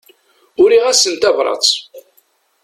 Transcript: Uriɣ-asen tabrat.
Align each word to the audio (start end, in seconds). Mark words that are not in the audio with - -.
Uriɣ-asen 0.61 1.15
tabrat. 1.15 1.67